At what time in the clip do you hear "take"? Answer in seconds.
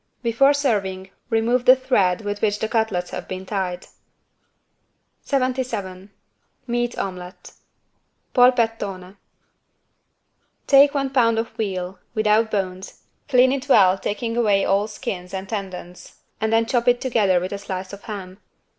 10.65-10.95